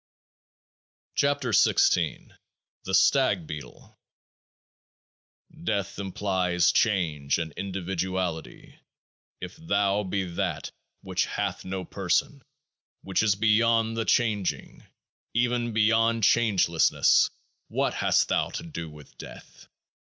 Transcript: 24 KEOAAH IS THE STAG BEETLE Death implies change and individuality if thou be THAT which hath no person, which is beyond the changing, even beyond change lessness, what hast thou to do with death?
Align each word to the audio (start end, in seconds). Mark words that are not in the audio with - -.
24 1.17 1.51
KEOAAH 1.51 2.05
IS 2.07 2.33
THE 2.85 2.95
STAG 2.95 3.45
BEETLE 3.45 3.99
Death 5.63 5.99
implies 5.99 6.71
change 6.71 7.37
and 7.37 7.51
individuality 7.51 8.79
if 9.41 9.55
thou 9.57 10.01
be 10.01 10.23
THAT 10.23 10.71
which 11.03 11.27
hath 11.27 11.63
no 11.65 11.85
person, 11.85 12.41
which 13.03 13.21
is 13.21 13.35
beyond 13.35 13.95
the 13.95 14.05
changing, 14.05 14.83
even 15.35 15.71
beyond 15.71 16.23
change 16.23 16.65
lessness, 16.67 17.29
what 17.67 17.93
hast 17.93 18.27
thou 18.29 18.49
to 18.49 18.63
do 18.63 18.89
with 18.89 19.15
death? 19.19 19.67